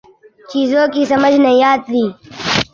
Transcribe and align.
چیزوں 0.49 0.85
کی 0.93 1.01
سمجھ 1.05 1.33
نہیں 1.35 1.63
آتی 1.65 2.01